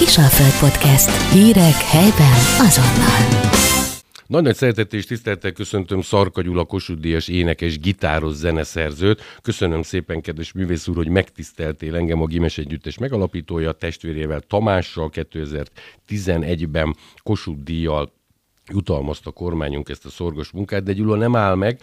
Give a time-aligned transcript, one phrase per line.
[0.00, 1.32] Kisalföld Podcast.
[1.32, 3.48] Hírek helyben azonnal.
[4.26, 9.22] Nagy-nagy szeretettel és tisztelettel köszöntöm Szarka Gyula Kossuth énekes, gitáros, zeneszerzőt.
[9.42, 16.96] Köszönöm szépen, kedves művész úr, hogy megtiszteltél engem a Gimes Együttes megalapítója, testvérével Tamással 2011-ben
[17.22, 18.12] Kossuth Díjjal
[18.70, 21.80] jutalmazta a kormányunk ezt a szorgos munkát, de Gyula nem áll meg.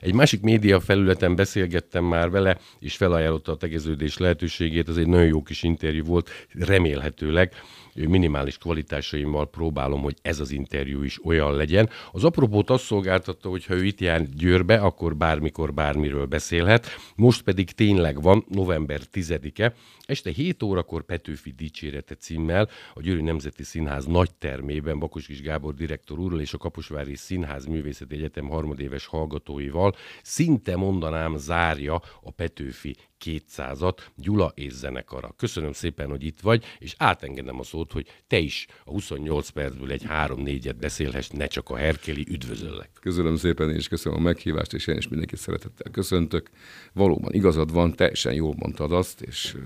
[0.00, 5.26] Egy másik média felületen beszélgettem már vele, és felajánlotta a tegeződés lehetőségét, ez egy nagyon
[5.26, 7.52] jó kis interjú volt, remélhetőleg
[7.94, 11.88] minimális kvalitásaimmal próbálom, hogy ez az interjú is olyan legyen.
[12.12, 16.86] Az apropót azt szolgáltatta, hogy ha ő itt jár Győrbe, akkor bármikor bármiről beszélhet.
[17.16, 19.74] Most pedig tényleg van, november 10-e,
[20.10, 26.18] este 7 órakor Petőfi Dicsérete címmel a Győri Nemzeti Színház nagy termében Bakos Gábor direktor
[26.18, 33.96] úrral és a Kaposvári Színház Művészeti Egyetem harmadéves hallgatóival szinte mondanám zárja a Petőfi 200-at
[34.16, 35.34] Gyula és zenekara.
[35.36, 39.90] Köszönöm szépen, hogy itt vagy, és átengedem a szót, hogy te is a 28 percből
[39.90, 42.26] egy 3-4-et beszélhess, ne csak a Herkeli.
[42.28, 42.90] Üdvözöllek!
[43.00, 46.50] Köszönöm szépen, és köszönöm a meghívást, és én is mindenkit szeretettel köszöntök.
[46.92, 49.56] Valóban igazad van, teljesen jól mondtad azt, és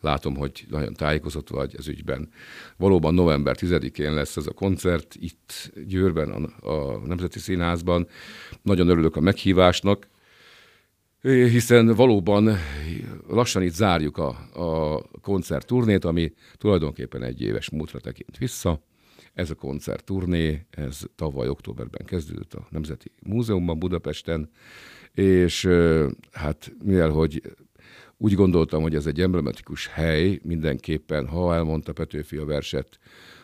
[0.00, 2.28] látom, hogy nagyon tájékozott vagy ez ügyben.
[2.76, 8.08] Valóban november 10-én lesz ez a koncert itt Győrben, a, a Nemzeti Színházban.
[8.62, 10.08] Nagyon örülök a meghívásnak,
[11.22, 12.56] hiszen valóban
[13.28, 18.82] lassan itt zárjuk a, a koncertturnét, ami tulajdonképpen egy éves múltra tekint vissza.
[19.34, 24.50] Ez a koncertturné, ez tavaly októberben kezdődött a Nemzeti Múzeumban Budapesten,
[25.14, 25.68] és
[26.32, 27.42] hát mivel, hogy
[28.16, 32.98] úgy gondoltam, hogy ez egy emblematikus hely, mindenképpen, ha elmondta Petőfi a verset,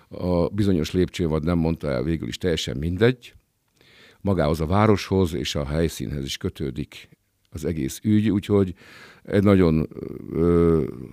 [0.08, 3.34] a bizonyos lépcsővad nem mondta el, végül is teljesen mindegy,
[4.20, 7.08] magához a városhoz és a helyszínhez is kötődik
[7.50, 8.74] az egész ügy, úgyhogy
[9.22, 9.88] egy nagyon,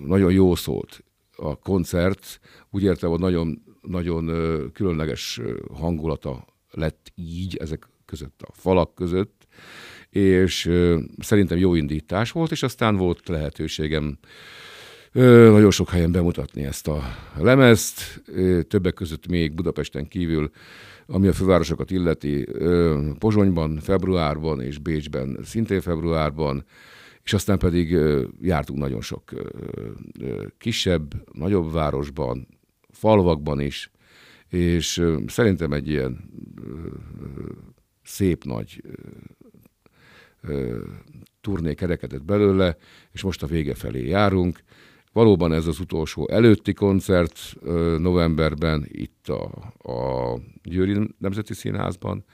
[0.06, 1.04] nagyon jó szólt
[1.36, 2.40] a koncert.
[2.72, 4.26] Úgy értem, hogy nagyon, nagyon
[4.72, 5.42] különleges
[5.74, 9.48] hangulata lett így ezek között a falak között,
[10.14, 10.72] és
[11.18, 14.18] szerintem jó indítás volt, és aztán volt lehetőségem
[15.12, 17.02] nagyon sok helyen bemutatni ezt a
[17.38, 18.24] lemezt,
[18.68, 20.52] többek között még Budapesten kívül
[21.08, 22.48] ami a fővárosokat illeti,
[23.20, 26.66] Pozsonyban februárban és Bécsben szintén februárban,
[27.24, 27.98] és aztán pedig
[28.42, 29.32] jártunk nagyon sok
[30.58, 32.48] kisebb, nagyobb városban,
[32.90, 33.92] falvakban is,
[34.50, 36.32] és szerintem egy ilyen
[38.04, 38.82] szép nagy
[41.42, 42.78] turné kerekedett belőle,
[43.12, 44.64] és most a vége felé járunk,
[45.14, 47.56] Valóban ez az utolsó előtti koncert
[47.98, 49.44] novemberben itt a,
[49.92, 52.26] a Győri Nemzeti Színházban,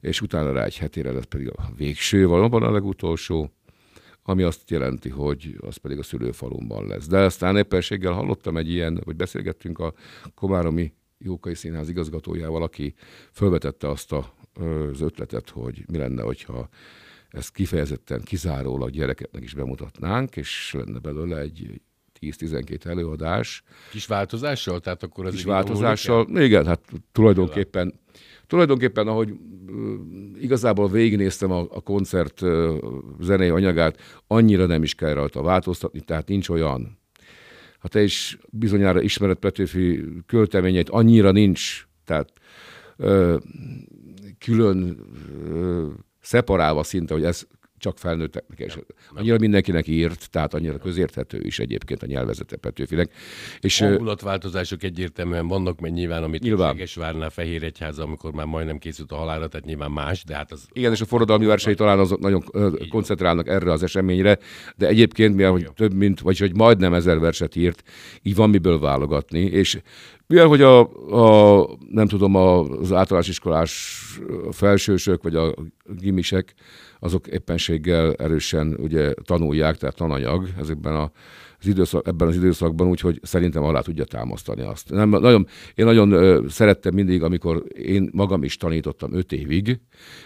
[0.00, 3.50] és utána rá egy hetére lesz pedig a végső, valóban a legutolsó,
[4.22, 7.06] ami azt jelenti, hogy az pedig a szülőfalumban lesz.
[7.06, 9.94] De aztán éppenséggel hallottam egy ilyen, hogy beszélgettünk a
[10.34, 12.94] Komáromi Jókai Színház igazgatójával, aki
[13.30, 16.68] felvetette azt a, az ötletet, hogy mi lenne, hogyha
[17.36, 21.80] ezt kifejezetten kizárólag gyerekeknek is bemutatnánk, és lenne belőle egy
[22.20, 23.62] 10-12 előadás.
[23.90, 24.80] Kis változással?
[24.80, 26.80] Tehát akkor az Kis változással, igen, hát
[27.12, 27.94] tulajdonképpen,
[28.46, 29.32] tulajdonképpen ahogy
[30.40, 32.42] igazából végignéztem a, a koncert
[33.20, 36.98] zenei anyagát, annyira nem is kell rajta változtatni, tehát nincs olyan.
[37.78, 42.32] Ha te is bizonyára ismered Petőfi költeményeit, annyira nincs, tehát
[42.96, 43.36] ö,
[44.38, 44.98] külön
[45.50, 45.88] ö,
[46.26, 47.42] szeparálva szinte, hogy ez
[47.78, 48.78] csak felnőtteknek, és
[49.14, 53.12] annyira mindenkinek írt, tehát annyira közérthető is egyébként a nyelvezete Petőfinek.
[53.60, 56.70] És hangulatváltozások egyértelműen vannak, mert nyilván, amit nyilván.
[56.72, 60.66] Segesvárnál Fehéregyháza, amikor már majdnem készült a halára, tehát nyilván más, de hát az...
[60.72, 62.44] Igen, és a forradalmi versei talán azok nagyon
[62.80, 64.38] Így koncentrálnak erre az eseményre,
[64.76, 67.82] de egyébként, mivel hogy több mint, vagy hogy majdnem ezer verset írt,
[68.22, 69.80] így van miből válogatni, és
[70.26, 70.80] mivel, hogy a,
[71.60, 74.02] a nem tudom, az általános iskolás
[74.50, 75.54] felsősök, vagy a
[75.84, 76.54] gimisek,
[76.98, 81.10] azok éppenséggel erősen ugye tanulják, tehát tananyag ezekben a
[81.60, 84.90] az időszak, ebben az időszakban, úgyhogy szerintem alá tudja támasztani azt.
[84.90, 89.80] Nem, nagyon, én nagyon ö, szerettem mindig, amikor én magam is tanítottam öt évig,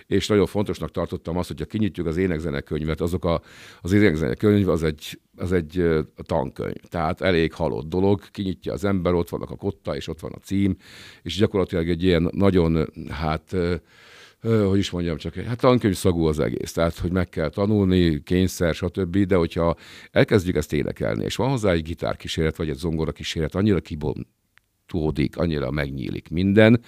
[0.07, 3.41] és nagyon fontosnak tartottam azt, hogyha kinyitjuk az énekzenekönyvet, azok a,
[3.81, 9.13] az énekzenekönyv az egy, az egy ö, tankönyv, tehát elég halott dolog, kinyitja az ember,
[9.13, 10.77] ott vannak a kotta, és ott van a cím,
[11.23, 13.75] és gyakorlatilag egy ilyen nagyon, hát ö,
[14.43, 18.75] hogy is mondjam, csak hát tankönyv szagú az egész, tehát hogy meg kell tanulni, kényszer,
[18.75, 19.77] stb., de hogyha
[20.11, 25.71] elkezdjük ezt énekelni, és van hozzá egy gitárkíséret, vagy egy zongora kíséret, annyira kibontódik, annyira
[25.71, 26.81] megnyílik minden,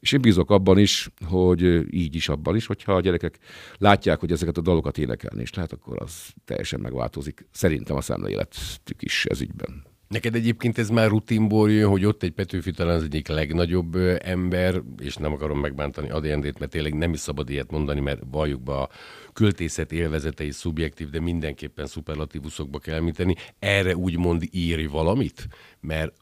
[0.00, 3.38] és én bízok abban is, hogy így is abban is, hogyha a gyerekek
[3.78, 7.46] látják, hogy ezeket a dalokat énekelni és lehet, akkor az teljesen megváltozik.
[7.50, 9.95] Szerintem a szemléletük is ez ügyben.
[10.08, 14.82] Neked egyébként ez már rutinból jön, hogy ott egy Petőfi talán az egyik legnagyobb ember,
[14.98, 18.72] és nem akarom megbántani Adéndét, mert tényleg nem is szabad ilyet mondani, mert valljuk be
[18.72, 18.90] a
[19.32, 23.34] költészet élvezetei szubjektív, de mindenképpen szuperlatívuszokba kell említeni.
[23.58, 25.48] Erre úgymond írj valamit,
[25.80, 26.14] mert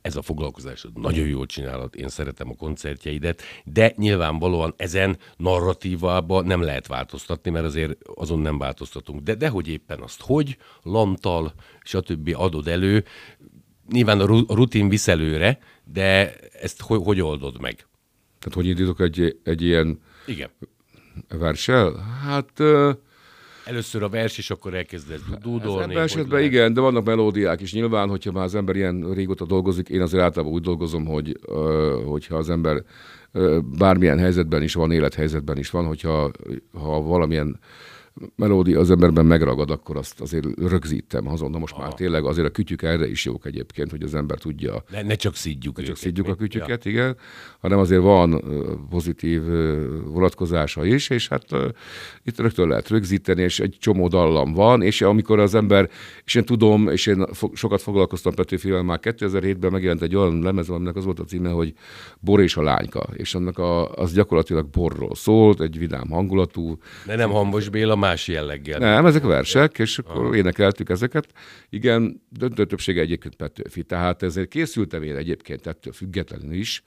[0.00, 6.62] ez a foglalkozásod nagyon jól csinálod, én szeretem a koncertjeidet, de nyilvánvalóan ezen narratívába nem
[6.62, 9.20] lehet változtatni, mert azért azon nem változtatunk.
[9.20, 11.52] De, de hogy éppen azt, hogy, lantal,
[11.82, 12.34] stb.
[12.36, 13.04] adod elő,
[13.90, 17.74] nyilván a rutin visz előre, de ezt hogy, hogy oldod meg?
[18.38, 20.50] Tehát hogy indítok egy, egy ilyen Igen.
[21.28, 21.96] versel?
[22.24, 22.62] Hát
[23.68, 25.92] Először a vers, és akkor elkezdesz dúdolni.
[25.92, 26.52] Ebben esetben lehet...
[26.52, 27.72] igen, de vannak melódiák is.
[27.72, 31.38] Nyilván, hogyha már az ember ilyen régóta dolgozik, én azért általában úgy dolgozom, hogy
[32.06, 32.82] hogyha az ember
[33.78, 36.30] bármilyen helyzetben is van, élethelyzetben is van, hogyha
[36.72, 37.60] ha valamilyen
[38.36, 41.50] melódia az emberben megragad, akkor azt azért rögzítem azon.
[41.50, 41.82] Na most Aha.
[41.82, 44.82] már tényleg azért a kütyük erre is jók egyébként, hogy az ember tudja.
[44.90, 46.90] Ne, ne csak szidjuk Ne csak szidjuk a kütyüket, ja.
[46.90, 47.16] igen,
[47.60, 48.42] hanem azért van
[48.90, 49.42] pozitív
[50.04, 51.44] vonatkozása is, és hát
[52.24, 55.90] itt rögtön lehet rögzíteni, és egy csomó dallam van, és amikor az ember,
[56.24, 60.96] és én tudom, és én sokat foglalkoztam Petőfivel, már 2007-ben megjelent egy olyan lemez, aminek
[60.96, 61.74] az volt a címe, hogy
[62.20, 66.78] Bor és a lányka, és annak a, az gyakorlatilag borról szólt, egy vidám hangulatú.
[67.06, 68.78] De nem Hambos Béla, más jelleggel.
[68.78, 70.36] Nem, ezek versek, és akkor Aha.
[70.36, 71.26] énekeltük ezeket.
[71.68, 73.82] Igen, döntő többsége egyébként Petőfi.
[73.82, 76.82] Tehát ezért készültem én egyébként ettől függetlenül is,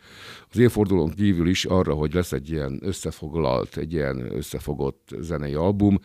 [0.49, 5.99] az évfordulón kívül is arra, hogy lesz egy ilyen összefoglalt, egy ilyen összefogott zenei album,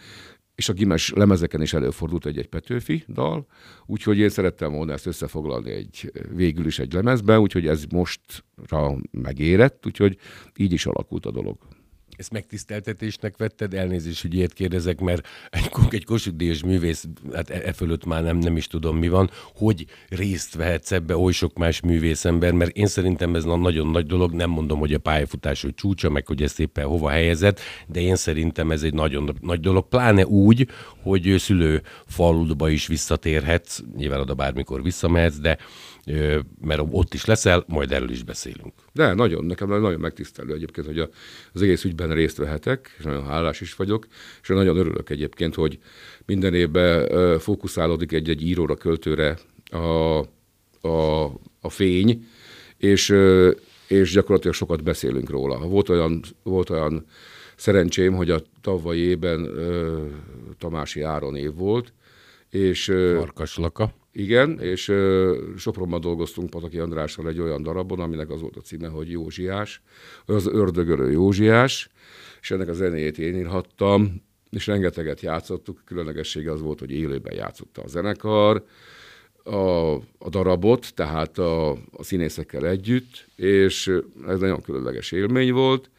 [0.54, 3.46] és a gimes lemezeken is előfordult egy-egy Petőfi dal,
[3.86, 9.86] úgyhogy én szerettem volna ezt összefoglalni egy, végül is egy lemezben, úgyhogy ez mostra megérett,
[9.86, 10.18] úgyhogy
[10.56, 11.58] így is alakult a dolog
[12.16, 17.04] ezt megtiszteltetésnek vetted, elnézést, hogy ilyet kérdezek, mert egy, egy Kossuth művész,
[17.34, 21.16] hát e, e fölött már nem, nem is tudom mi van, hogy részt vehetsz ebbe
[21.16, 24.98] oly sok más művészember, mert én szerintem ez nagyon nagy dolog, nem mondom, hogy a
[24.98, 29.36] pályafutás hogy csúcsa, meg hogy ezt éppen hova helyezett, de én szerintem ez egy nagyon
[29.40, 30.68] nagy dolog, pláne úgy,
[31.02, 35.58] hogy szülő faludba is visszatérhetsz, nyilván oda bármikor visszamehetsz, de
[36.60, 38.72] mert ott is leszel, majd erről is beszélünk.
[38.92, 40.98] De nagyon, nekem nagyon megtisztelő egyébként, hogy
[41.52, 44.06] az egész ügyben részt vehetek, és nagyon hálás is vagyok,
[44.42, 45.78] és nagyon örülök egyébként, hogy
[46.26, 49.38] minden évben fókuszálódik egy-egy íróra, költőre
[49.70, 50.18] a,
[50.88, 51.24] a,
[51.60, 52.26] a fény,
[52.76, 53.14] és,
[53.88, 55.58] és gyakorlatilag sokat beszélünk róla.
[55.58, 57.06] Volt olyan, volt olyan
[57.56, 59.48] szerencsém, hogy a tavalyi évben
[60.58, 61.92] Tamási Áron év volt,
[62.50, 62.84] és...
[63.16, 63.92] Farkaslaka.
[64.18, 64.92] Igen, és
[65.56, 69.82] Sopronban dolgoztunk Pataki Andrással egy olyan darabon, aminek az volt a címe, hogy Józsiás,
[70.26, 71.88] az ördögölő Józsiás,
[72.40, 77.82] és ennek a zenéjét én írhattam, és rengeteget játszottuk, különlegessége az volt, hogy élőben játszotta
[77.82, 78.64] a zenekar,
[79.44, 83.92] a, a darabot, tehát a, a színészekkel együtt, és
[84.26, 85.90] ez nagyon különleges élmény volt,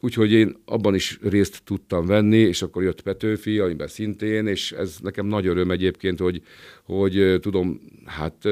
[0.00, 4.96] Úgyhogy én abban is részt tudtam venni, és akkor jött Petőfi, amiben szintén, és ez
[5.02, 6.42] nekem nagy öröm egyébként, hogy,
[6.84, 8.48] hogy tudom, hát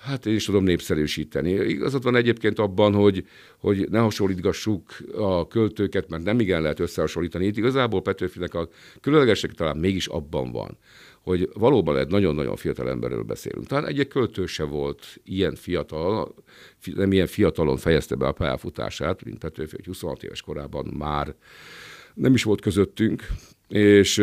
[0.00, 1.50] hát én is tudom népszerűsíteni.
[1.50, 3.26] Igazad van egyébként abban, hogy,
[3.58, 7.46] hogy ne hasonlítgassuk a költőket, mert nem igen lehet összehasonlítani.
[7.46, 8.68] Itt igazából Petőfinek a
[9.00, 10.78] különlegesség talán mégis abban van,
[11.20, 13.66] hogy valóban egy nagyon-nagyon fiatal emberről beszélünk.
[13.66, 16.34] Talán egy költő se volt ilyen fiatal,
[16.94, 21.34] nem ilyen fiatalon fejezte be a pályafutását, mint Petőfi, hogy 26 éves korában már
[22.14, 23.26] nem is volt közöttünk,
[23.68, 24.22] és,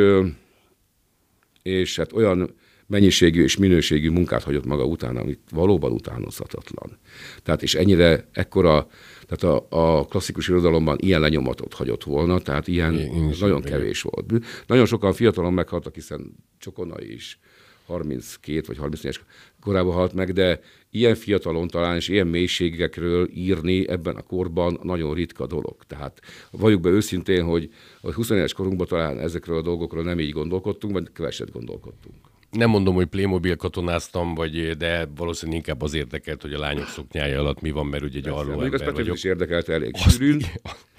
[1.61, 2.55] és hát olyan
[2.87, 6.97] mennyiségű és minőségű munkát hagyott maga után, amit valóban utánozhatatlan.
[7.43, 8.87] Tehát és ennyire, ekkora,
[9.27, 9.67] tehát a,
[9.99, 14.33] a klasszikus irodalomban ilyen lenyomatot hagyott volna, tehát ilyen én, nagyon én kevés volt.
[14.67, 17.39] Nagyon sokan fiatalon meghaltak, hiszen Csokonai is
[17.85, 19.19] 32 vagy 34
[19.61, 20.59] korában halt meg, de
[20.91, 25.75] ilyen fiatalon talán és ilyen mélységekről írni ebben a korban nagyon ritka dolog.
[25.87, 26.19] Tehát
[26.51, 27.69] valljuk be őszintén, hogy
[28.01, 32.69] a 20 éves korunkban talán ezekről a dolgokról nem így gondolkodtunk, vagy keveset gondolkodtunk nem
[32.69, 37.61] mondom, hogy Playmobil katonáztam, vagy, de valószínűleg inkább az érdekelt, hogy a lányok szoknyája alatt
[37.61, 39.15] mi van, mert ugye egy arról ember vagyok.
[39.15, 40.41] is érdekelt elég sűrűn.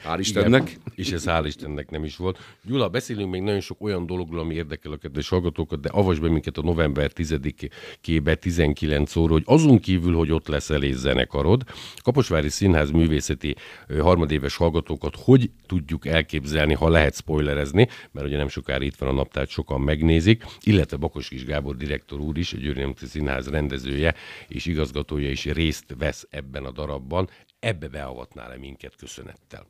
[0.04, 0.68] Hál' Istennek.
[0.70, 2.38] Igen, és ez hál' Istennek nem is volt.
[2.62, 6.28] Gyula, beszélünk még nagyon sok olyan dologról, ami érdekel a kedves hallgatókat, de avasd be
[6.28, 11.62] minket a november 10-ébe 19 óra, hogy azon kívül, hogy ott lesz elég zenekarod,
[12.02, 13.56] Kaposvári Színház művészeti
[14.00, 19.12] harmadéves hallgatókat hogy tudjuk elképzelni, ha lehet spoilerezni, mert ugye nem sokára itt van a
[19.12, 24.14] naptárt, sokan megnézik, illetve Bakos Kis Gábor direktor úr is, a Győri Színház rendezője
[24.48, 27.28] és igazgatója is részt vesz ebben a darabban.
[27.58, 29.66] Ebbe beavatnál-e minket köszönettel?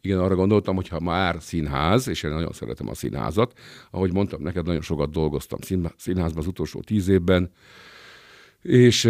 [0.00, 3.58] Igen, arra gondoltam, hogy ha már színház, és én nagyon szeretem a színházat,
[3.90, 5.58] ahogy mondtam, neked nagyon sokat dolgoztam
[5.96, 7.50] színházban az utolsó tíz évben,
[8.62, 9.04] És,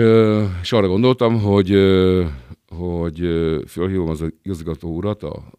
[0.62, 1.71] és arra gondoltam, hogy,
[2.68, 3.18] hogy
[3.66, 5.52] fölhívom az igazgató urat, a,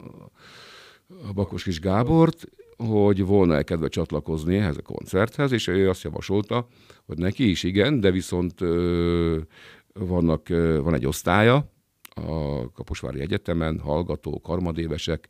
[1.27, 2.47] a Bakos Kis Gábort,
[2.77, 6.67] hogy volna-e kedve csatlakozni ehhez a koncerthez, és ő azt javasolta,
[7.05, 8.59] hogy neki is igen, de viszont
[9.93, 10.47] vannak,
[10.81, 11.73] van egy osztálya
[12.15, 15.27] a Kaposvári Egyetemen, hallgatók, karmadévesek,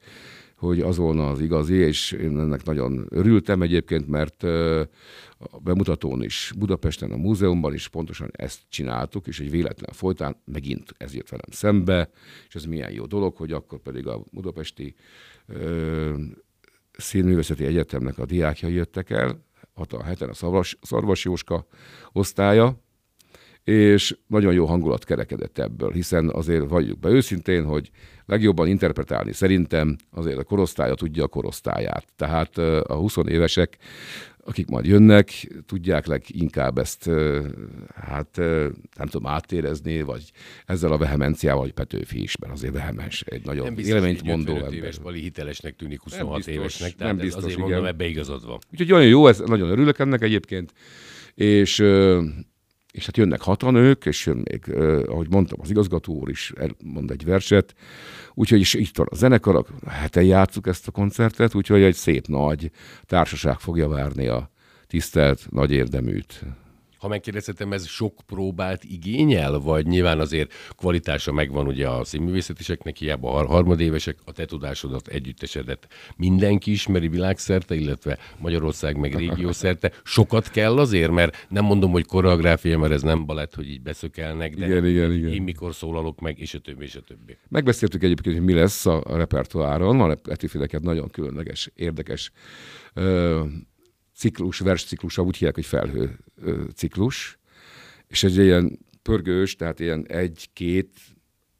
[0.57, 4.43] hogy az volna az igazi, és én ennek nagyon örültem egyébként, mert
[5.37, 10.93] a bemutatón is, Budapesten, a múzeumban is pontosan ezt csináltuk, és egy véletlen folytán megint
[10.97, 12.09] ez jött velem szembe,
[12.47, 14.95] és ez milyen jó dolog, hogy akkor pedig a budapesti
[16.97, 21.65] Színművészeti Egyetemnek a diákjai jöttek el, a heten a Szarvas, Szarvas Jóska
[22.11, 22.83] osztálya,
[23.63, 27.89] és nagyon jó hangulat kerekedett ebből, hiszen azért vagyjuk be őszintén, hogy
[28.25, 32.05] legjobban interpretálni szerintem azért a korosztálya tudja a korosztályát.
[32.15, 33.77] Tehát a 20 évesek,
[34.47, 37.09] akik majd jönnek, tudják leginkább ezt,
[37.95, 38.35] hát
[38.95, 40.31] nem tudom átérezni, vagy
[40.65, 44.73] ezzel a vehemenciával, hogy Petőfi is, mert azért vehemens, egy nagyon éleményt mondó ember.
[44.73, 47.69] éves Bali hitelesnek tűnik 26 nem biztos, évesnek, tehát nem biztos, azért igen.
[47.69, 48.59] mondom, ebbe igazad van.
[48.71, 50.73] Úgyhogy olyan jó, ez, nagyon örülök ennek egyébként,
[51.33, 51.83] és
[52.95, 54.75] és hát jönnek hatan ők, és jön még,
[55.07, 57.75] ahogy mondtam, az igazgató úr is mond egy verset,
[58.33, 62.71] úgyhogy is itt van a zenekar, heten játszuk ezt a koncertet, úgyhogy egy szép nagy
[63.05, 64.49] társaság fogja várni a
[64.87, 66.43] tisztelt, nagy érdeműt
[67.05, 73.33] ha megkérdezhetem, ez sok próbát igényel, vagy nyilván azért kvalitása megvan ugye a színművészetiseknek, hiába
[73.33, 79.91] a harmadévesek, a te tudásodat, együttesedet mindenki ismeri világszerte, illetve Magyarország meg régiószerte.
[80.03, 84.55] Sokat kell azért, mert nem mondom, hogy koreográfia, mert ez nem balett, hogy így beszökelnek,
[84.55, 85.33] de igen, igen, igen.
[85.33, 87.37] én mikor szólalok meg, és a többi, és a többi.
[87.47, 92.31] Megbeszéltük egyébként, hogy mi lesz a, repertoáron, van Etifideket nagyon különleges, érdekes
[94.15, 96.19] ciklus, versciklus, úgy hívják, hogy felhő
[96.75, 97.37] ciklus,
[98.07, 100.89] és egy ilyen pörgős, tehát ilyen egy-két,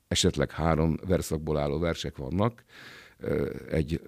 [0.08, 2.64] esetleg három verszakból álló versek vannak,
[3.70, 4.02] egy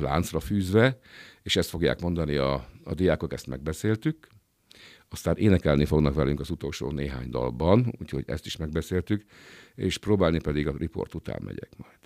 [0.00, 0.98] láncra fűzve,
[1.42, 4.26] és ezt fogják mondani a, a diákok, ezt megbeszéltük.
[5.08, 9.24] Aztán énekelni fognak velünk az utolsó néhány dalban, úgyhogy ezt is megbeszéltük,
[9.74, 11.98] és próbálni pedig a riport után megyek majd.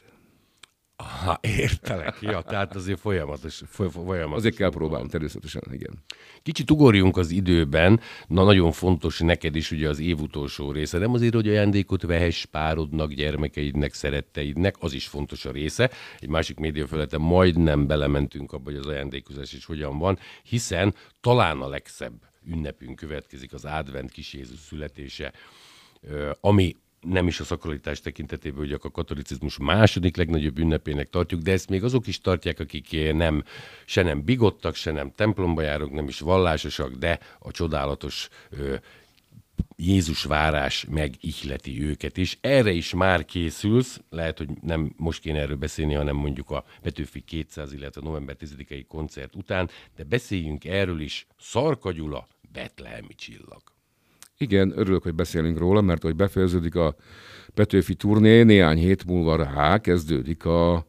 [0.98, 2.16] Aha, értelek.
[2.20, 3.62] Ja, tehát azért folyamatos.
[3.68, 6.04] folyamatos azért kell próbálni, természetesen, igen.
[6.42, 8.00] Kicsit ugorjunk az időben.
[8.26, 10.98] Na, nagyon fontos neked is ugye az év utolsó része.
[10.98, 15.90] Nem azért, hogy ajándékot vehess párodnak, gyermekeidnek, szeretteidnek, az is fontos a része.
[16.18, 21.68] Egy másik médiafelületen majdnem belementünk abba, hogy az ajándékozás is hogyan van, hiszen talán a
[21.68, 25.32] legszebb ünnepünk következik az advent kis Jézus születése,
[26.40, 26.76] ami
[27.08, 31.84] nem is a szakralitás tekintetében, hogy a katolicizmus második legnagyobb ünnepének tartjuk, de ezt még
[31.84, 33.44] azok is tartják, akik nem,
[33.84, 38.74] se nem bigottak, se nem templomba járok, nem is vallásosak, de a csodálatos ö,
[39.76, 42.38] Jézus várás megihleti őket is.
[42.40, 47.20] Erre is már készülsz, lehet, hogy nem most kéne erről beszélni, hanem mondjuk a Petőfi
[47.20, 51.26] 200, illetve november 10-i koncert után, de beszéljünk erről is.
[51.38, 53.75] Szarka Gyula, Betlehemi csillag.
[54.38, 56.96] Igen, örülök, hogy beszélünk róla, mert hogy befejeződik a
[57.54, 60.86] Petőfi turné, néhány hét múlva rá kezdődik a,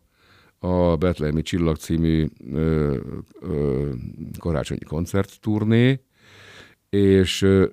[0.60, 2.98] a Betlehemi Csillag című ö,
[3.42, 3.90] ö,
[4.40, 6.02] karácsonyi koncertturné,
[6.90, 7.66] és ö,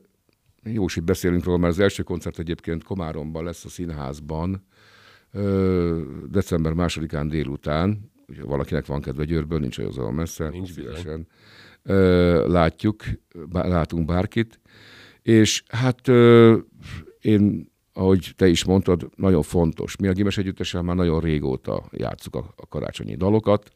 [0.63, 4.67] jó, hogy beszélünk róla, mert az első koncert egyébként Komáromban lesz a színházban,
[5.33, 11.27] ö, december másodikán délután, ugye valakinek van kedve Győrből, nincs olyan messze, nincs szívesen.
[11.83, 13.03] Ö, látjuk,
[13.49, 14.61] bá, látunk bárkit,
[15.25, 16.09] és hát
[17.21, 19.97] én, ahogy te is mondtad, nagyon fontos.
[19.97, 23.71] Mi a Gimes Együttessel már nagyon régóta játszuk a, a karácsonyi dalokat,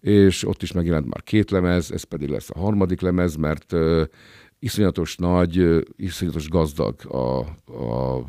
[0.00, 4.02] és ott is megjelent már két lemez, ez pedig lesz a harmadik lemez, mert uh,
[4.58, 7.38] iszonyatos nagy, uh, iszonyatos gazdag a,
[7.72, 8.24] a,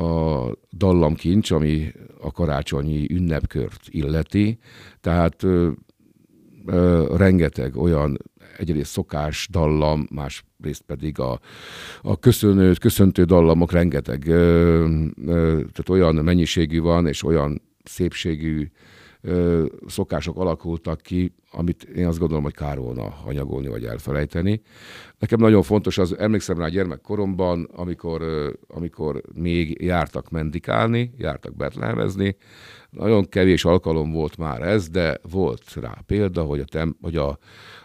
[0.00, 4.58] a dallamkincs, ami a karácsonyi ünnepkört illeti.
[5.00, 5.72] Tehát uh,
[6.66, 8.18] uh, rengeteg olyan
[8.62, 11.40] egyrészt szokás dallam, másrészt pedig a,
[12.02, 14.84] a köszönő, köszöntő dallamok rengeteg, ö,
[15.26, 18.70] ö, tehát olyan mennyiségű van, és olyan szépségű
[19.22, 24.62] ö, szokások alakultak ki, amit én azt gondolom, hogy kár volna hanyagolni vagy elfelejteni.
[25.18, 28.22] Nekem nagyon fontos az, emlékszem rá gyermekkoromban, amikor,
[28.68, 32.36] amikor még jártak mendikálni, jártak betlehemezni,
[32.90, 37.38] nagyon kevés alkalom volt már ez, de volt rá példa, hogy a, tem, hogy a,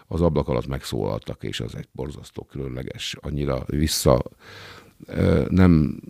[0.06, 4.22] az ablak alatt megszólaltak, és az egy borzasztó különleges, annyira vissza
[5.48, 6.00] nem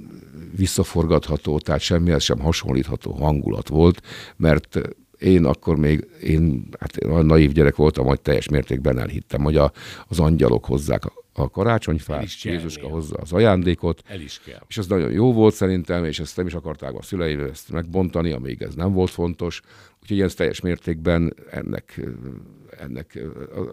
[0.56, 4.02] visszaforgatható, tehát semmihez sem hasonlítható hangulat volt,
[4.36, 4.80] mert
[5.18, 9.72] én akkor még, én hát olyan naív gyerek voltam, hogy teljes mértékben elhittem, hogy a,
[10.08, 14.62] az angyalok hozzák a, karácsonyfát, Jézuska hozza az ajándékot, El is kell.
[14.68, 18.32] és ez nagyon jó volt szerintem, és ezt nem is akarták a szüleim ezt megbontani,
[18.32, 19.60] amíg ez nem volt fontos.
[20.02, 22.00] Úgyhogy ez teljes mértékben ennek,
[22.78, 23.18] ennek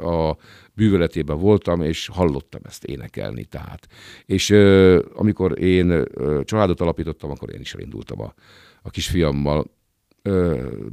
[0.02, 0.38] a,
[0.74, 3.44] bűvöletében voltam, és hallottam ezt énekelni.
[3.44, 3.88] Tehát.
[4.25, 4.50] És
[5.14, 6.04] amikor én
[6.44, 8.34] családot alapítottam, akkor én is elindultam a,
[8.82, 9.66] a kisfiammal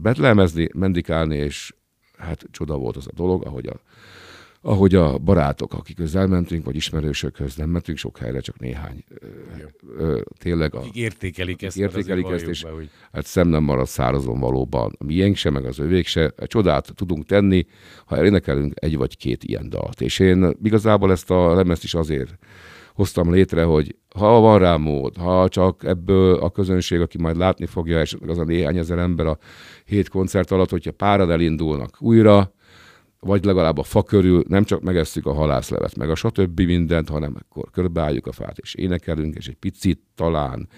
[0.03, 1.75] betlemezni, mendikálni, és
[2.19, 3.81] hát csoda volt az a dolog, ahogy a
[4.65, 9.05] ahogy a barátok, akik elmentünk, vagy ismerősökhöz, nem mentünk sok helyre, csak néhány.
[9.09, 9.27] Ö,
[9.97, 13.87] ö, tényleg a, Akik értékelik ezt, értékelik ezt, és be, hogy hát szem nem marad
[13.87, 14.93] szárazon valóban.
[14.99, 16.35] A miénk se, meg az övék se.
[16.47, 17.67] Csodát tudunk tenni,
[18.05, 20.01] ha elénekelünk egy vagy két ilyen dalt.
[20.01, 22.39] És én igazából ezt a lemezt is azért
[22.95, 27.67] hoztam létre, hogy ha van rá mód, ha csak ebből a közönség, aki majd látni
[27.67, 29.39] fogja, esetleg az a néhány ezer ember a
[29.85, 32.53] hét koncert alatt, hogyha párad elindulnak újra,
[33.27, 36.61] vagy legalább a fa körül nem csak megesszük a halászlevet, meg a stb.
[36.61, 40.69] mindent, hanem akkor körbeálljuk a fát, és énekelünk, és egy picit talán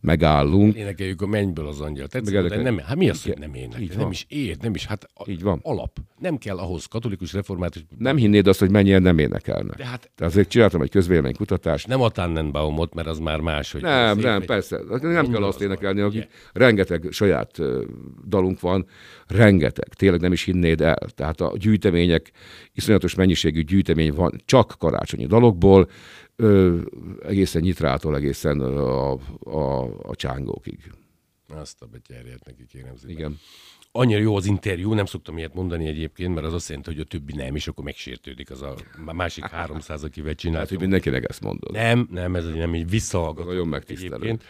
[0.00, 0.74] megállunk.
[0.76, 2.06] énekeljük a mennyből az angyal.
[2.06, 3.80] Tetszik, Meg de nem, hát mi az, hogy nem énekel?
[3.88, 4.10] Nem van.
[4.10, 5.58] is ért, nem is, hát a, Így van.
[5.62, 5.98] alap.
[6.18, 9.76] Nem kell ahhoz katolikus, református, Nem hinnéd azt, hogy mennyien nem énekelnek.
[9.76, 11.86] de hát De azért csináltam egy közvéleménykutatást.
[11.86, 14.80] nem a Tannenbaumot, mert az már más, hogy Nem, szép nem, egy- persze.
[15.00, 17.58] Nem kell azt énekelni, majd, akik rengeteg saját
[18.28, 18.86] dalunk van,
[19.26, 20.98] rengeteg, tényleg nem is hinnéd el.
[21.14, 21.52] Tehát a
[21.92, 22.30] gyűjtemények,
[22.72, 25.90] iszonyatos mennyiségű gyűjtemény van csak karácsonyi dalokból,
[26.36, 26.80] ö,
[27.22, 30.92] egészen nyitrától, egészen a, a, a csángókig.
[31.48, 33.16] Azt a betyárját neki kérem szépen.
[33.16, 33.38] Igen.
[33.94, 37.04] Annyira jó az interjú, nem szoktam ilyet mondani egyébként, mert az azt jelenti, hogy a
[37.04, 38.74] többi nem, és akkor megsértődik az a
[39.12, 40.68] másik 300, akivel Hát, csináltam.
[40.68, 41.72] hogy mindenkinek ezt mondod.
[41.72, 43.48] Nem, nem, ez nem így visszahallgató.
[43.48, 44.14] Nagyon megtisztelő.
[44.14, 44.44] Egyébként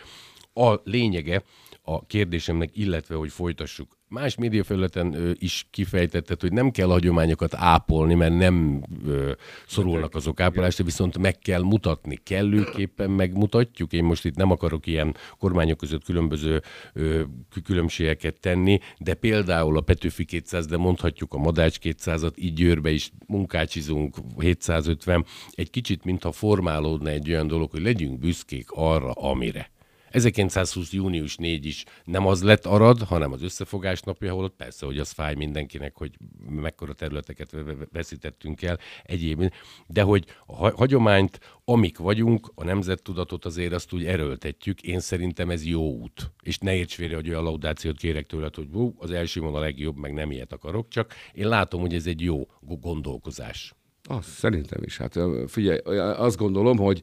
[0.54, 1.42] a lényege
[1.82, 3.98] a kérdésemnek, illetve hogy folytassuk.
[4.12, 9.32] Más médiafelületen ö, is kifejtetted, hogy nem kell a hagyományokat ápolni, mert nem ö,
[9.66, 12.18] szorulnak azok ápolásra, viszont meg kell mutatni.
[12.22, 13.92] Kellőképpen megmutatjuk.
[13.92, 19.76] Én most itt nem akarok ilyen kormányok között különböző ö, kü- különbségeket tenni, de például
[19.76, 25.24] a Petőfi 200, de mondhatjuk a Madács 200-at, így Győrbe is munkácsizunk 750.
[25.50, 29.70] Egy kicsit, mintha formálódna egy olyan dolog, hogy legyünk büszkék arra, amire.
[30.12, 30.92] 1920.
[30.92, 34.98] június 4 is nem az lett arad, hanem az összefogás napja, ahol ott persze, hogy
[34.98, 36.10] az fáj mindenkinek, hogy
[36.48, 39.52] mekkora területeket ve- ve- veszítettünk el egyébként,
[39.86, 45.50] de hogy a ha- hagyományt, amik vagyunk, a nemzettudatot azért azt úgy erőltetjük, én szerintem
[45.50, 46.30] ez jó út.
[46.42, 49.58] És ne érts félre, hogy olyan laudációt kérek tőled, hogy hú, az első van a
[49.60, 53.74] legjobb, meg nem ilyet akarok, csak én látom, hogy ez egy jó go- gondolkozás.
[54.04, 54.96] Azt szerintem is.
[54.96, 57.02] Hát figyelj, azt gondolom, hogy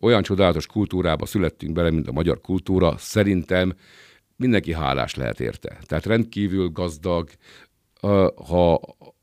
[0.00, 3.74] olyan csodálatos kultúrába születtünk bele, mint a magyar kultúra, szerintem
[4.36, 5.78] mindenki hálás lehet érte.
[5.86, 7.28] Tehát rendkívül gazdag,
[8.46, 8.80] ha,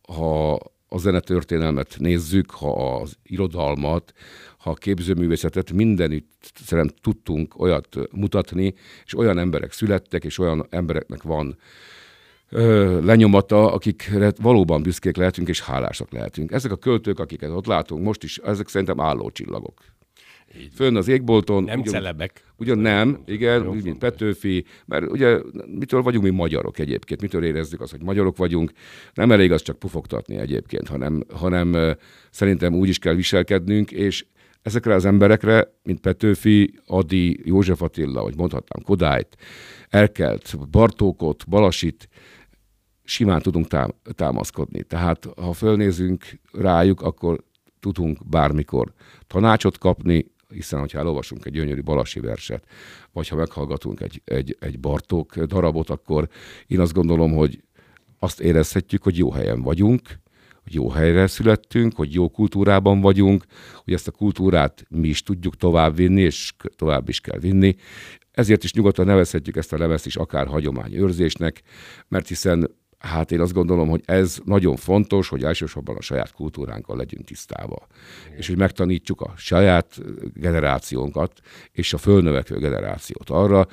[0.08, 0.52] ha
[0.88, 4.13] a zenetörténelmet nézzük, ha az irodalmat,
[4.58, 8.74] ha a képzőművészetet, mindenütt szerintem tudtunk olyat mutatni,
[9.06, 11.58] és olyan emberek születtek, és olyan embereknek van
[12.50, 16.52] ö, lenyomata, akikre valóban büszkék lehetünk és hálásak lehetünk.
[16.52, 19.82] Ezek a költők, akiket ott látunk most is, ezek szerintem állócsillagok.
[20.74, 21.63] Fönn az égbolton.
[21.63, 22.43] Nem ugyan- celebek.
[22.58, 23.98] Ugyan nem, igen, úgy, mint.
[23.98, 25.38] Petőfi, mert ugye
[25.80, 28.72] mitől vagyunk mi magyarok egyébként, mitől érezzük azt, hogy magyarok vagyunk,
[29.13, 31.96] nem elég az csak pufogtatni egyébként, hanem, hanem
[32.32, 34.26] szerintem úgy is kell viselkednünk, és
[34.62, 39.38] ezekre az emberekre, mint Petőfi, Adi, József Attila, vagy mondhatnám Kodályt,
[39.89, 42.10] Erkelt, Bartókot, Balasit,
[43.04, 44.84] simán tudunk tám- támaszkodni.
[44.84, 47.43] Tehát ha fölnézünk rájuk, akkor
[47.80, 48.93] tudunk bármikor
[49.28, 52.68] tanácsot kapni, hiszen ha elolvasunk egy gyönyörű Balasi verset,
[53.12, 56.30] vagy ha meghallgatunk egy, egy, egy Bartók darabot, akkor
[56.68, 57.64] én azt gondolom, hogy
[58.20, 60.02] azt érezhetjük, hogy jó helyen vagyunk,
[60.64, 63.46] hogy jó helyre születtünk, hogy jó kultúrában vagyunk,
[63.84, 67.76] hogy ezt a kultúrát mi is tudjuk tovább vinni, és tovább is kell vinni.
[68.32, 71.62] Ezért is nyugodtan nevezhetjük ezt a lemezt is akár hagyományőrzésnek,
[72.08, 76.98] mert hiszen hát én azt gondolom, hogy ez nagyon fontos, hogy elsősorban a saját kultúránkkal
[76.98, 77.80] legyünk tisztában.
[78.38, 80.00] És hogy megtanítsuk a saját
[80.34, 81.40] generációnkat
[81.72, 83.68] és a fölnövekvő generációt arra,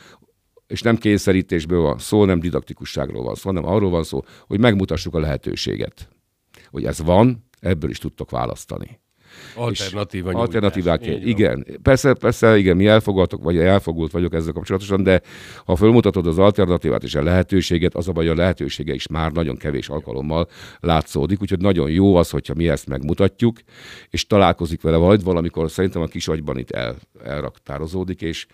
[0.66, 5.14] és nem kényszerítésből van szó, nem didaktikusságról van szó, hanem arról van szó, hogy megmutassuk
[5.14, 6.08] a lehetőséget.
[6.70, 9.00] Hogy ez van, ebből is tudtok választani.
[9.54, 10.30] Alternatíva.
[10.30, 11.06] Alternatívák.
[11.06, 11.66] Igen.
[11.82, 15.20] Persze, persze, igen, mi elfogadtok, vagy elfogult vagyok ezzel kapcsolatosan, de
[15.64, 19.56] ha felmutatod az alternatívát és a lehetőséget, az a baj, a lehetősége is már nagyon
[19.56, 20.48] kevés alkalommal
[20.80, 23.58] látszódik, úgyhogy nagyon jó az, hogyha mi ezt megmutatjuk,
[24.10, 28.46] és találkozik vele majd valamikor szerintem a kis agyban itt el, elraktározódik, és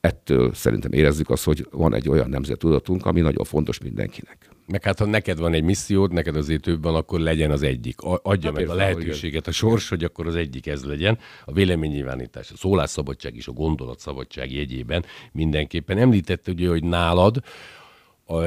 [0.00, 4.49] ettől szerintem érezzük azt, hogy van egy olyan nemzettudatunk, ami nagyon fontos mindenkinek.
[4.70, 8.00] Meg hát ha neked van egy missziód, neked azért több van, akkor legyen az egyik.
[8.00, 11.18] Adja hát meg a lehetőséget a sors, hogy akkor az egyik ez legyen.
[11.44, 15.98] A véleménynyilvánítás, a szólásszabadság és a gondolatszabadság jegyében mindenképpen.
[15.98, 17.42] Említette ugye, hogy nálad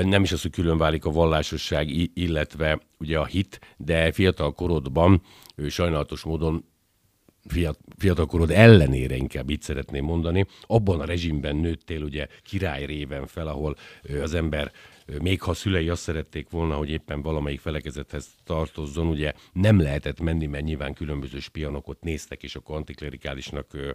[0.04, 5.22] nem is az, hogy külön válik a vallásosság, illetve ugye a hit, de fiatal korodban
[5.68, 6.66] sajnálatos módon
[7.98, 13.76] fiatalkorod ellenére inkább így szeretném mondani, abban a rezsimben nőttél ugye király réven fel, ahol
[14.22, 14.72] az ember
[15.22, 20.20] még ha a szülei azt szerették volna, hogy éppen valamelyik felekezethez tartozzon, ugye nem lehetett
[20.20, 23.92] menni, mert nyilván különböző spianokot néztek, és akkor antiklerikálisnak ö,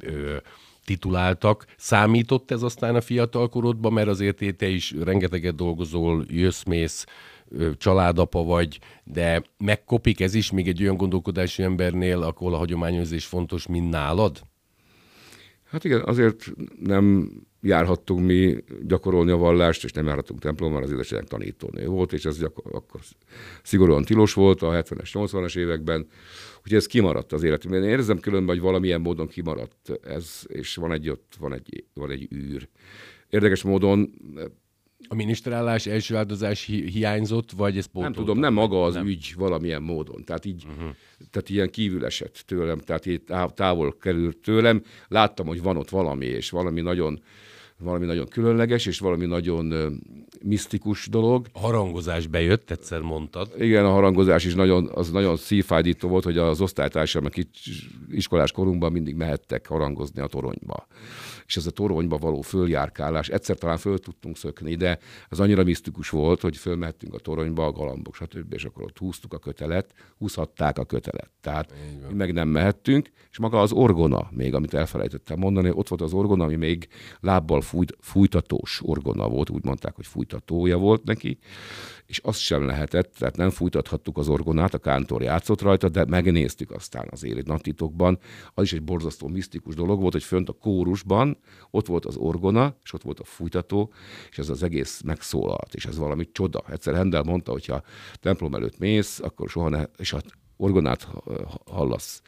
[0.00, 0.36] ö,
[0.84, 1.66] tituláltak.
[1.76, 7.06] Számított ez aztán a fiatalkorodban, mert azért te is rengeteget dolgozol, jössz, mész,
[7.76, 13.66] családapa vagy, de megkopik ez is még egy olyan gondolkodású embernél, ahol a hagyományozás fontos,
[13.66, 14.40] mint nálad?
[15.64, 17.30] Hát igen, azért nem
[17.60, 18.56] járhattunk mi
[18.86, 23.00] gyakorolni a vallást, és nem járhattunk templomban, az édesanyák tanítónő volt, és ez gyakor- akkor
[23.62, 26.06] szigorúan tilos volt a 70-es, 80-as években,
[26.56, 27.82] úgyhogy ez kimaradt az életünkben.
[27.82, 32.10] Én érzem különben, hogy valamilyen módon kimaradt ez, és van egy ott, van egy, van
[32.10, 32.68] egy űr.
[33.30, 34.10] Érdekes módon
[35.08, 38.16] a minisztrálás első áldozás hi- hiányzott, vagy ez pótolta?
[38.16, 39.06] Nem tudom, nem maga az nem.
[39.06, 40.24] ügy valamilyen módon.
[40.24, 40.94] Tehát így, uh-huh.
[41.30, 43.22] tehát ilyen kívül esett tőlem, tehát így
[43.54, 44.82] távol került tőlem.
[45.08, 47.20] Láttam, hogy van ott valami, és valami nagyon
[47.80, 49.92] valami nagyon különleges, és valami nagyon uh,
[50.42, 51.46] misztikus dolog.
[51.52, 53.52] A harangozás bejött, egyszer mondtad.
[53.58, 57.48] Igen, a harangozás is nagyon, az nagyon szívfájdító volt, hogy az osztálytársaim, akik
[58.10, 60.86] iskolás korunkban mindig mehettek harangozni a toronyba
[61.48, 66.10] és ez a toronyba való följárkálás, egyszer talán föl tudtunk szökni, de az annyira misztikus
[66.10, 70.78] volt, hogy fölmettünk a toronyba, a galambok, stb., és akkor ott húztuk a kötelet, húzhatták
[70.78, 71.30] a kötelet.
[71.40, 71.74] Tehát
[72.08, 76.12] mi meg nem mehettünk, és maga az orgona, még amit elfelejtettem mondani, ott volt az
[76.12, 76.88] orgona, ami még
[77.20, 81.38] lábbal fújt, fújtatós orgona volt, úgy mondták, hogy fújtatója volt neki,
[82.06, 86.70] és azt sem lehetett, tehát nem fújtathattuk az orgonát, a kántor játszott rajta, de megnéztük
[86.70, 88.18] aztán az élet naptitokban.
[88.54, 91.37] Az is egy borzasztó misztikus dolog volt, hogy fönt a kórusban
[91.70, 93.92] ott volt az orgona, és ott volt a fújtató,
[94.30, 96.62] és ez az egész megszólalt, és ez valami csoda.
[96.68, 97.82] Egyszer Hendel mondta, hogy ha
[98.20, 100.20] templom előtt mész, akkor soha ne, és a
[100.56, 101.08] orgonát
[101.66, 102.22] hallasz,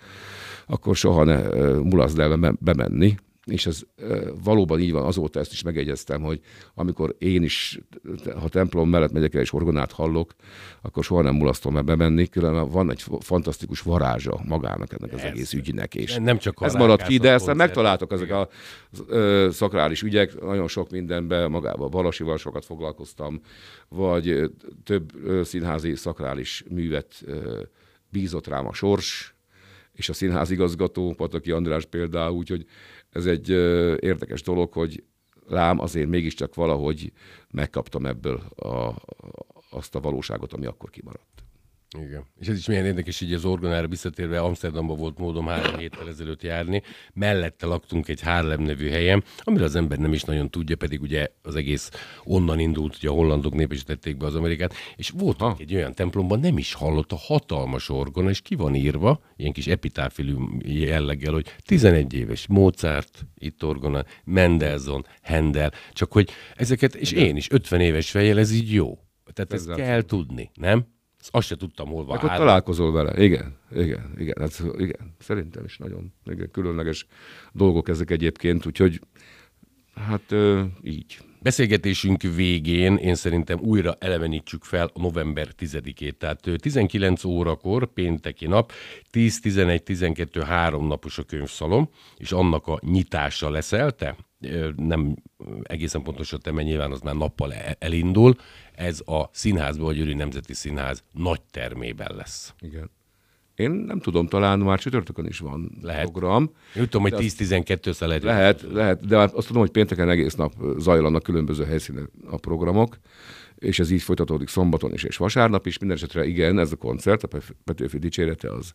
[0.67, 3.17] akkor soha ne mulaszd el bemenni,
[3.51, 3.81] és ez
[4.45, 6.41] valóban így van, azóta ezt is megegyeztem, hogy
[6.75, 7.81] amikor én is,
[8.41, 10.35] ha templom mellett megyek el és orgonát hallok,
[10.83, 15.27] akkor soha nem mulasztom el bemenni, különben van egy fantasztikus varázsa magának ennek az ez,
[15.27, 15.95] egész ügynek.
[15.95, 18.49] És nem csak ez maradt ki, de ezt megtaláltak ezek a
[19.09, 23.41] ö, szakrális ügyek, nagyon sok mindenben, magában Balasival sokat foglalkoztam,
[23.89, 24.51] vagy
[24.85, 25.13] több
[25.45, 27.25] színházi szakrális művet
[28.09, 29.35] bízott rám a sors,
[30.01, 32.65] és a színház igazgató, Pataki András például, úgyhogy
[33.11, 33.49] ez egy
[34.01, 35.05] érdekes dolog, hogy
[35.47, 37.13] lám azért mégiscsak valahogy
[37.51, 38.95] megkaptam ebből a,
[39.71, 41.30] azt a valóságot, ami akkor kimaradt.
[41.99, 42.25] Igen.
[42.39, 46.43] És ez is milyen érdekes, így az orgonára visszatérve, Amsterdamba volt módom három héttel ezelőtt
[46.43, 51.01] járni, mellette laktunk egy Harlem nevű helyen, amire az ember nem is nagyon tudja, pedig
[51.01, 51.91] ugye az egész
[52.25, 55.57] onnan indult, hogy a hollandok népesítették be az Amerikát, és volt ha.
[55.59, 59.67] egy olyan templomban, nem is hallott a hatalmas orgona, és ki van írva, ilyen kis
[59.67, 67.37] epitáfilű jelleggel, hogy 11 éves Mozart, itt orgona, Mendelssohn, Handel, csak hogy ezeket, és én
[67.37, 68.99] is 50 éves fejjel, ez így jó.
[69.33, 70.87] Tehát ezt kell tudni, nem?
[71.29, 72.17] Azt se tudtam, hol van.
[72.17, 73.23] Akkor találkozol vele.
[73.23, 74.37] Igen, igen, igen.
[74.41, 75.15] Hát, igen.
[75.19, 77.07] Szerintem is nagyon igen, különleges
[77.53, 79.01] dolgok ezek egyébként, úgyhogy
[80.07, 80.35] hát
[80.83, 81.19] így.
[81.43, 86.13] Beszélgetésünk végén én szerintem újra elevenítsük fel a november 10-ét.
[86.19, 88.73] Tehát 19 órakor, pénteki nap,
[89.13, 94.17] 10-11-12 három napos a könyvszalom, és annak a nyitása leszel te?
[94.77, 95.17] Nem
[95.63, 98.35] egészen pontosan te, mert nyilván az már nappal e-, elindul.
[98.75, 102.55] Ez a színházban, vagy Győri Nemzeti Színház nagy termében lesz.
[102.61, 102.91] Igen.
[103.61, 106.11] Én nem tudom, talán már csütörtökön is van lehet.
[106.11, 106.51] program.
[106.77, 108.23] Én tudom, hogy 10-12 lehet.
[108.23, 112.99] Lehet, lehet, de azt tudom, hogy pénteken egész nap zajlanak különböző helyszínen a programok
[113.61, 115.79] és ez így folytatódik szombaton is és vasárnap is.
[115.79, 117.29] Minden esetre igen, ez a koncert, a
[117.65, 118.75] Petőfi dicsérete az,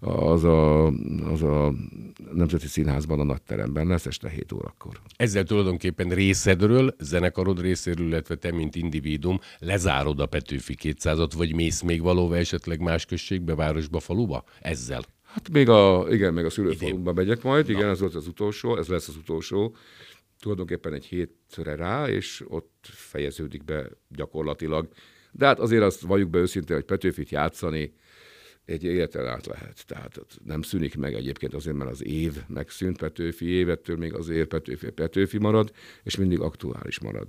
[0.00, 0.86] az, a,
[1.32, 1.74] az a
[2.32, 5.00] Nemzeti Színházban, a nagyteremben lesz este 7 órakor.
[5.16, 11.80] Ezzel tulajdonképpen részedről, zenekarod részéről, illetve te, mint individuum, lezárod a Petőfi 200-at, vagy mész
[11.80, 14.44] még valóva esetleg más községbe, városba, faluba?
[14.60, 15.02] Ezzel.
[15.32, 18.86] Hát még a, igen, még a szülőfalumba megyek majd, igen, ez volt az utolsó, ez
[18.86, 19.74] lesz az utolsó
[20.40, 24.88] tulajdonképpen egy hétre rá, és ott fejeződik be gyakorlatilag.
[25.32, 27.92] De hát azért azt valljuk be őszintén, hogy Petőfit játszani,
[28.68, 29.84] egy életen át lehet.
[29.86, 34.90] Tehát nem szűnik meg egyébként azért, mert az év megszűnt Petőfi évettől, még azért Petőfi
[34.90, 35.72] Petőfi marad,
[36.02, 37.28] és mindig aktuális marad.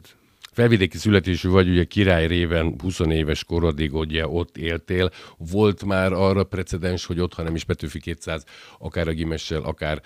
[0.52, 5.12] Felvidéki születésű vagy, ugye király réven 20 éves korodig ugye ott éltél.
[5.38, 8.46] Volt már arra precedens, hogy ott, ha nem is Petőfi 200,
[8.80, 10.02] akár a Gimessel, akár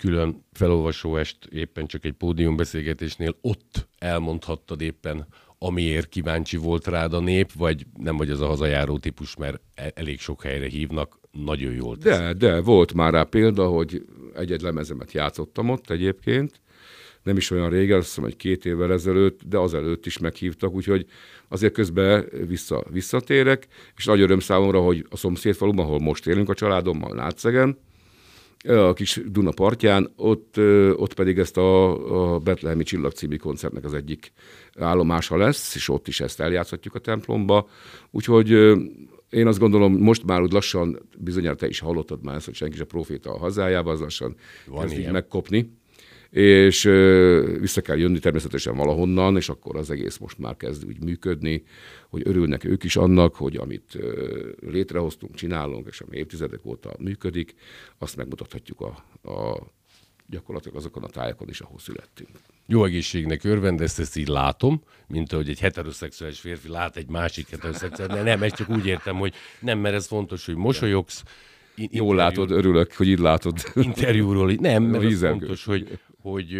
[0.00, 5.26] külön felolvasóest éppen csak egy pódiumbeszélgetésnél ott elmondhattad éppen,
[5.58, 9.92] amiért kíváncsi volt rád a nép, vagy nem vagy az a hazajáró típus, mert e-
[9.94, 12.18] elég sok helyre hívnak, nagyon jól tesz.
[12.18, 16.60] De, de, volt már rá példa, hogy egy-egy lemezemet játszottam ott egyébként,
[17.22, 21.06] nem is olyan régen, azt hiszem, hogy két évvel ezelőtt, de azelőtt is meghívtak, úgyhogy
[21.48, 26.54] azért közben vissza, visszatérek, és nagy öröm számomra, hogy a szomszédfaluban, ahol most élünk a
[26.54, 27.78] családommal, Nátszegen,
[28.68, 30.58] a kis Duna partján, ott,
[30.96, 34.32] ott pedig ezt a, a Betlehemi Csillag című koncertnek az egyik
[34.78, 37.68] állomása lesz, és ott is ezt eljátszhatjuk a templomba.
[38.10, 38.50] Úgyhogy
[39.30, 42.76] én azt gondolom, most már úgy lassan, bizonyára te is hallottad már ezt, hogy senki
[42.76, 44.36] sem proféta a hazájába, az lassan
[44.80, 45.78] kezdik megkopni
[46.30, 46.82] és
[47.60, 51.62] vissza kell jönni természetesen valahonnan, és akkor az egész most már kezd úgy működni,
[52.08, 53.98] hogy örülnek ők is annak, hogy amit
[54.60, 57.54] létrehoztunk, csinálunk, és ami évtizedek óta működik,
[57.98, 59.66] azt megmutathatjuk a, a
[60.26, 62.30] gyakorlatilag azokon a tájakon is, ahol születtünk.
[62.66, 67.48] Jó egészségnek örvend, ezt, ezt így látom, mint ahogy egy heteroszexuális férfi lát egy másik
[67.48, 71.22] heteroszexuális, de nem, ezt csak úgy értem, hogy nem, mert ez fontos, hogy mosolyogsz,
[71.76, 73.58] Jól látod, örülök, hogy így látod.
[73.74, 76.56] Interjúról, nem, mert fontos, hogy, hogy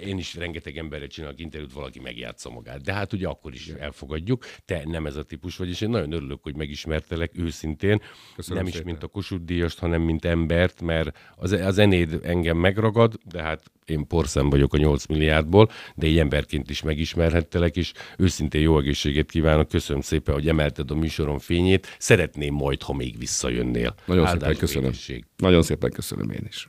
[0.00, 2.82] én is rengeteg emberre csinálok interjút, valaki megjátsza magát.
[2.82, 4.44] De hát ugye akkor is elfogadjuk.
[4.64, 8.00] Te nem ez a típus vagy, és én nagyon örülök, hogy megismertelek őszintén.
[8.36, 8.86] Köszönöm nem szépen.
[8.86, 13.42] is mint a Kossuth Díjast, hanem mint embert, mert az, a zenéd engem megragad, de
[13.42, 18.78] hát én porszem vagyok a 8 milliárdból, de egy emberként is megismerhettelek, és őszintén jó
[18.78, 19.68] egészséget kívánok.
[19.68, 21.96] Köszönöm szépen, hogy emelted a műsorom fényét.
[21.98, 23.94] Szeretném majd, ha még visszajönnél.
[24.04, 24.88] Nagyon Áldás szépen köszönöm.
[24.88, 25.24] Egészség.
[25.36, 26.68] Nagyon szépen köszönöm én is.